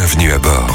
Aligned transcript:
Bienvenue 0.00 0.30
à 0.30 0.38
bord. 0.38 0.70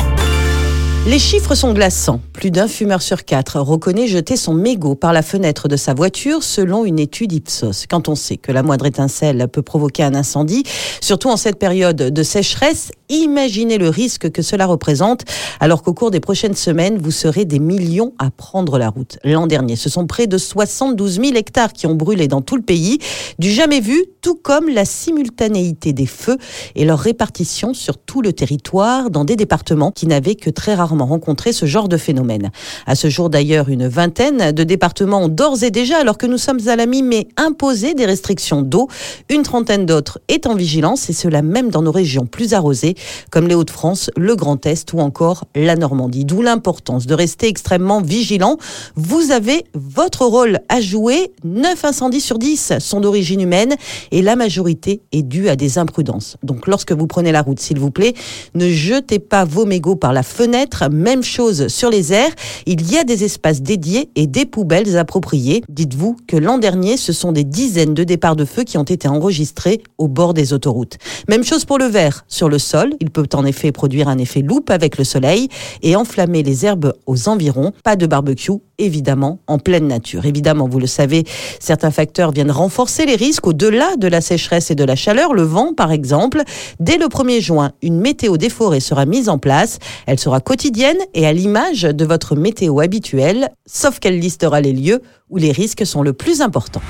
Les 1.07 1.17
chiffres 1.17 1.55
sont 1.55 1.71
glaçants. 1.71 2.19
Plus 2.33 2.51
d'un 2.51 2.67
fumeur 2.67 3.01
sur 3.01 3.23
quatre 3.23 3.57
reconnaît 3.57 4.05
jeter 4.05 4.35
son 4.35 4.53
mégot 4.53 4.95
par 4.95 5.13
la 5.13 5.21
fenêtre 5.21 5.69
de 5.69 5.77
sa 5.77 5.93
voiture 5.93 6.43
selon 6.43 6.83
une 6.83 6.99
étude 6.99 7.31
Ipsos. 7.31 7.85
Quand 7.89 8.09
on 8.09 8.15
sait 8.15 8.35
que 8.35 8.51
la 8.51 8.63
moindre 8.63 8.85
étincelle 8.85 9.47
peut 9.47 9.61
provoquer 9.61 10.03
un 10.03 10.13
incendie, 10.13 10.63
surtout 10.99 11.29
en 11.29 11.37
cette 11.37 11.57
période 11.57 11.95
de 11.95 12.23
sécheresse, 12.23 12.91
imaginez 13.13 13.77
le 13.77 13.89
risque 13.89 14.31
que 14.31 14.41
cela 14.41 14.65
représente 14.65 15.23
alors 15.59 15.83
qu'au 15.83 15.93
cours 15.93 16.11
des 16.11 16.19
prochaines 16.19 16.55
semaines, 16.55 16.97
vous 16.97 17.11
serez 17.11 17.45
des 17.45 17.59
millions 17.59 18.13
à 18.19 18.31
prendre 18.31 18.77
la 18.77 18.89
route. 18.89 19.17
L'an 19.23 19.47
dernier, 19.47 19.75
ce 19.75 19.89
sont 19.89 20.07
près 20.07 20.27
de 20.27 20.37
72 20.37 21.19
000 21.21 21.35
hectares 21.35 21.73
qui 21.73 21.87
ont 21.87 21.95
brûlé 21.95 22.27
dans 22.27 22.41
tout 22.41 22.55
le 22.55 22.61
pays, 22.61 22.99
du 23.39 23.49
jamais 23.49 23.79
vu, 23.79 24.03
tout 24.21 24.35
comme 24.35 24.69
la 24.69 24.85
simultanéité 24.85 25.93
des 25.93 26.05
feux 26.05 26.37
et 26.75 26.85
leur 26.85 26.99
répartition 26.99 27.73
sur 27.73 27.97
tout 27.97 28.21
le 28.21 28.33
territoire 28.33 29.09
dans 29.09 29.25
des 29.25 29.35
départements 29.35 29.91
qui 29.91 30.07
n'avaient 30.07 30.35
que 30.35 30.49
très 30.49 30.75
rarement 30.75 31.05
rencontré 31.05 31.53
ce 31.53 31.65
genre 31.65 31.87
de 31.87 31.97
phénomène. 31.97 32.51
À 32.85 32.95
ce 32.95 33.09
jour 33.09 33.29
d'ailleurs, 33.29 33.69
une 33.69 33.87
vingtaine 33.87 34.51
de 34.51 34.63
départements 34.63 35.23
ont 35.23 35.27
d'ores 35.29 35.63
et 35.63 35.71
déjà, 35.71 35.97
alors 35.97 36.17
que 36.17 36.25
nous 36.25 36.37
sommes 36.37 36.67
à 36.67 36.75
la 36.75 36.85
mi-mai, 36.85 37.27
imposé 37.37 37.93
des 37.93 38.05
restrictions 38.05 38.61
d'eau. 38.61 38.87
Une 39.29 39.43
trentaine 39.43 39.85
d'autres 39.85 40.19
est 40.27 40.47
en 40.47 40.55
vigilance 40.55 41.09
et 41.09 41.13
cela 41.13 41.41
même 41.41 41.69
dans 41.69 41.81
nos 41.81 41.91
régions 41.91 42.25
plus 42.25 42.53
arrosées 42.53 42.95
comme 43.31 43.47
les 43.47 43.55
Hauts-de-France, 43.55 44.09
le 44.17 44.35
Grand 44.35 44.65
Est 44.65 44.93
ou 44.93 44.99
encore 44.99 45.45
la 45.55 45.75
Normandie. 45.75 46.25
D'où 46.25 46.41
l'importance 46.41 47.05
de 47.05 47.13
rester 47.13 47.47
extrêmement 47.47 48.01
vigilant. 48.01 48.57
Vous 48.95 49.31
avez 49.31 49.65
votre 49.73 50.25
rôle 50.25 50.59
à 50.69 50.81
jouer. 50.81 51.31
9 51.43 51.85
incendies 51.85 52.21
sur 52.21 52.39
10 52.39 52.73
sont 52.79 53.01
d'origine 53.01 53.41
humaine 53.41 53.75
et 54.11 54.21
la 54.21 54.35
majorité 54.35 55.01
est 55.11 55.23
due 55.23 55.49
à 55.49 55.55
des 55.55 55.77
imprudences. 55.77 56.37
Donc 56.43 56.67
lorsque 56.67 56.91
vous 56.91 57.07
prenez 57.07 57.31
la 57.31 57.41
route, 57.41 57.59
s'il 57.59 57.79
vous 57.79 57.91
plaît, 57.91 58.13
ne 58.55 58.69
jetez 58.69 59.19
pas 59.19 59.45
vos 59.45 59.65
mégots 59.65 59.95
par 59.95 60.13
la 60.13 60.23
fenêtre 60.23 60.83
même 60.89 61.23
chose 61.23 61.67
sur 61.67 61.89
les 61.89 62.13
airs. 62.13 62.31
Il 62.65 62.91
y 62.91 62.97
a 62.97 63.03
des 63.03 63.23
espaces 63.23 63.61
dédiés 63.61 64.09
et 64.15 64.27
des 64.27 64.45
poubelles 64.45 64.97
appropriées. 64.97 65.63
Dites-vous 65.69 66.17
que 66.27 66.37
l'an 66.37 66.57
dernier, 66.57 66.97
ce 66.97 67.13
sont 67.13 67.31
des 67.31 67.43
dizaines 67.43 67.93
de 67.93 68.03
départs 68.03 68.35
de 68.35 68.45
feu 68.45 68.63
qui 68.63 68.77
ont 68.77 68.83
été 68.83 69.07
enregistrés 69.07 69.81
au 69.97 70.07
bord 70.07 70.33
des 70.33 70.53
autoroutes. 70.53 70.97
Même 71.29 71.43
chose 71.43 71.65
pour 71.65 71.77
le 71.77 71.85
verre. 71.85 72.25
Sur 72.27 72.49
le 72.49 72.59
sol, 72.59 72.92
il 72.99 73.09
peut 73.09 73.27
en 73.33 73.45
effet 73.45 73.71
produire 73.71 74.07
un 74.07 74.17
effet 74.17 74.41
loupe 74.41 74.69
avec 74.69 74.97
le 74.97 75.03
soleil 75.03 75.49
et 75.81 75.95
enflammer 75.95 76.43
les 76.43 76.65
herbes 76.65 76.93
aux 77.05 77.29
environs. 77.29 77.71
Pas 77.83 77.95
de 77.95 78.05
barbecue, 78.05 78.51
évidemment, 78.77 79.39
en 79.47 79.59
pleine 79.59 79.87
nature. 79.87 80.25
Évidemment, 80.25 80.67
vous 80.67 80.79
le 80.79 80.87
savez, 80.87 81.23
certains 81.59 81.91
facteurs 81.91 82.31
viennent 82.31 82.51
renforcer 82.51 83.05
les 83.05 83.15
risques 83.15 83.47
au-delà 83.47 83.95
de 83.97 84.07
la 84.07 84.21
sécheresse 84.21 84.71
et 84.71 84.75
de 84.75 84.83
la 84.83 84.95
chaleur. 84.95 85.33
Le 85.33 85.43
vent, 85.43 85.73
par 85.73 85.91
exemple. 85.91 86.41
Dès 86.79 86.97
le 86.97 87.05
1er 87.05 87.41
juin, 87.41 87.71
une 87.81 87.99
météo 87.99 88.37
des 88.37 88.49
forêts 88.49 88.79
sera 88.79 89.05
mise 89.05 89.29
en 89.29 89.37
place. 89.37 89.79
Elle 90.05 90.19
sera 90.19 90.39
quotidienne 90.39 90.97
et 91.13 91.25
à 91.25 91.33
l'image 91.33 91.83
de 91.83 92.05
votre 92.05 92.35
météo 92.35 92.79
habituelle, 92.79 93.49
sauf 93.65 93.99
qu'elle 93.99 94.19
listera 94.19 94.61
les 94.61 94.73
lieux 94.73 95.01
où 95.29 95.37
les 95.37 95.51
risques 95.51 95.85
sont 95.85 96.01
le 96.01 96.13
plus 96.13 96.41
importants. 96.41 96.81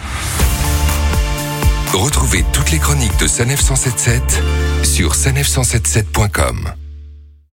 Retrouvez 1.94 2.44
toutes 2.52 2.72
les 2.72 2.80
chroniques 2.80 3.18
de 3.20 3.28
Sanef 3.28 3.62
177 3.62 4.42
sur 4.94 5.16
sanef177.com. 5.16 6.83